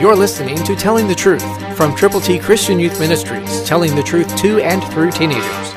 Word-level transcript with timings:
You're 0.00 0.14
listening 0.14 0.62
to 0.62 0.76
Telling 0.76 1.08
the 1.08 1.14
Truth 1.16 1.76
from 1.76 1.92
Triple 1.96 2.20
T 2.20 2.38
Christian 2.38 2.78
Youth 2.78 3.00
Ministries, 3.00 3.64
telling 3.64 3.96
the 3.96 4.02
truth 4.04 4.36
to 4.36 4.60
and 4.60 4.80
through 4.92 5.10
teenagers. 5.10 5.72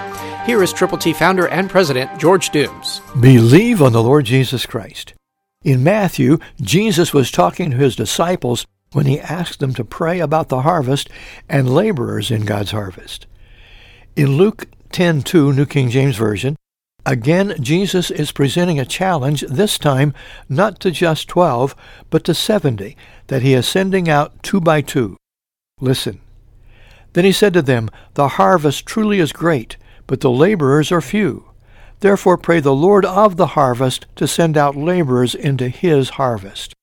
Here 0.46 0.62
is 0.62 0.72
Triple 0.72 1.00
T 1.00 1.12
founder 1.12 1.48
and 1.48 1.68
president 1.68 2.20
George 2.20 2.52
Dooms. 2.52 3.02
Believe 3.20 3.82
on 3.82 3.94
the 3.94 4.04
Lord 4.04 4.26
Jesus 4.26 4.68
Christ. 4.68 5.16
In 5.64 5.84
Matthew, 5.84 6.38
Jesus 6.62 7.16
was 7.16 7.32
talking 7.32 7.72
to 7.72 7.78
his 7.78 7.96
disciples 7.96 8.68
when 8.92 9.08
he 9.08 9.20
asked 9.20 9.60
them 9.60 9.74
to 9.74 9.84
pray 9.84 10.20
about 10.20 10.50
the 10.50 10.62
harvest 10.62 11.10
and 11.50 11.74
laborers 11.74 12.30
in 12.30 12.46
God's 12.46 12.72
harvest. 12.72 13.26
In 14.16 14.38
Luke 14.38 14.68
10:2, 14.92 15.52
New 15.52 15.66
King 15.66 15.90
James 15.90 16.16
Version, 16.16 16.56
again 17.06 17.56
Jesus 17.60 18.12
is 18.12 18.32
presenting 18.32 18.80
a 18.80 18.86
challenge 18.86 19.42
this 19.42 19.78
time 19.78 20.14
not 20.48 20.80
to 20.82 20.92
just 20.92 21.28
12, 21.28 21.76
but 22.10 22.24
to 22.26 22.34
70 22.34 22.96
that 23.28 23.42
he 23.42 23.54
is 23.54 23.68
sending 23.68 24.10
out 24.10 24.42
two 24.44 24.60
by 24.60 24.82
two. 24.82 25.18
Listen. 25.80 26.22
Then 27.14 27.26
he 27.26 27.32
said 27.32 27.54
to 27.54 27.62
them, 27.62 27.90
The 28.14 28.30
harvest 28.30 28.86
truly 28.86 29.20
is 29.20 29.34
great, 29.34 29.78
but 30.08 30.22
the 30.22 30.32
laborers 30.32 30.92
are 30.92 31.02
few. 31.02 31.46
Therefore 32.00 32.38
pray 32.38 32.60
the 32.60 32.74
Lord 32.74 33.06
of 33.06 33.38
the 33.38 33.48
harvest 33.48 34.06
to 34.16 34.28
send 34.28 34.58
out 34.58 34.76
laborers 34.76 35.36
into 35.36 35.70
his 35.70 36.12
harvest. 36.12 36.74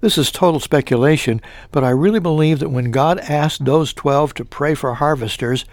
This 0.00 0.18
is 0.18 0.30
total 0.30 0.60
speculation, 0.60 1.40
but 1.72 1.82
I 1.82 1.90
really 1.90 2.20
believe 2.20 2.58
that 2.60 2.68
when 2.68 2.90
God 2.90 3.18
asked 3.20 3.64
those 3.64 3.92
twelve 3.92 4.34
to 4.34 4.44
pray 4.44 4.74
for 4.74 4.94
harvesters, 4.94 5.64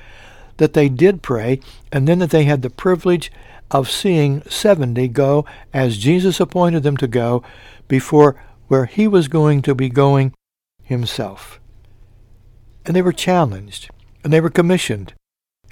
that 0.57 0.73
they 0.73 0.89
did 0.89 1.21
pray, 1.21 1.59
and 1.91 2.07
then 2.07 2.19
that 2.19 2.29
they 2.29 2.43
had 2.43 2.61
the 2.61 2.69
privilege 2.69 3.31
of 3.71 3.89
seeing 3.89 4.43
seventy 4.43 5.07
go 5.07 5.45
as 5.73 5.97
Jesus 5.97 6.39
appointed 6.39 6.83
them 6.83 6.97
to 6.97 7.07
go 7.07 7.43
before 7.87 8.35
where 8.67 8.85
he 8.85 9.07
was 9.07 9.27
going 9.27 9.61
to 9.61 9.75
be 9.75 9.89
going 9.89 10.33
himself. 10.83 11.59
And 12.85 12.95
they 12.95 13.01
were 13.01 13.13
challenged, 13.13 13.89
and 14.23 14.31
they 14.31 14.41
were 14.41 14.49
commissioned, 14.49 15.13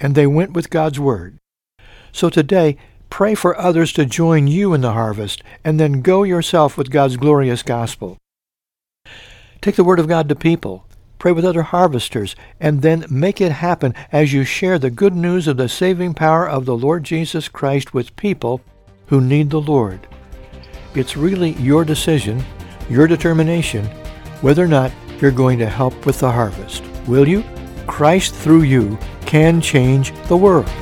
and 0.00 0.14
they 0.14 0.26
went 0.26 0.52
with 0.52 0.70
God's 0.70 0.98
word. 0.98 1.38
So 2.10 2.28
today, 2.28 2.76
pray 3.10 3.34
for 3.34 3.58
others 3.58 3.92
to 3.92 4.04
join 4.04 4.46
you 4.46 4.74
in 4.74 4.80
the 4.80 4.92
harvest, 4.92 5.42
and 5.64 5.78
then 5.78 6.02
go 6.02 6.22
yourself 6.22 6.76
with 6.76 6.90
God's 6.90 7.16
glorious 7.16 7.62
gospel. 7.62 8.16
Take 9.60 9.76
the 9.76 9.84
word 9.84 10.00
of 10.00 10.08
God 10.08 10.28
to 10.28 10.34
people. 10.34 10.86
Pray 11.22 11.30
with 11.30 11.44
other 11.44 11.62
harvesters, 11.62 12.34
and 12.58 12.82
then 12.82 13.06
make 13.08 13.40
it 13.40 13.52
happen 13.52 13.94
as 14.10 14.32
you 14.32 14.42
share 14.42 14.76
the 14.76 14.90
good 14.90 15.14
news 15.14 15.46
of 15.46 15.56
the 15.56 15.68
saving 15.68 16.14
power 16.14 16.48
of 16.48 16.64
the 16.64 16.76
Lord 16.76 17.04
Jesus 17.04 17.46
Christ 17.46 17.94
with 17.94 18.16
people 18.16 18.60
who 19.06 19.20
need 19.20 19.48
the 19.48 19.60
Lord. 19.60 20.00
It's 20.96 21.16
really 21.16 21.52
your 21.52 21.84
decision, 21.84 22.42
your 22.90 23.06
determination, 23.06 23.84
whether 24.40 24.64
or 24.64 24.66
not 24.66 24.90
you're 25.20 25.30
going 25.30 25.60
to 25.60 25.68
help 25.68 26.06
with 26.06 26.18
the 26.18 26.28
harvest. 26.32 26.82
Will 27.06 27.28
you? 27.28 27.44
Christ 27.86 28.34
through 28.34 28.62
you 28.62 28.98
can 29.24 29.60
change 29.60 30.12
the 30.26 30.36
world. 30.36 30.81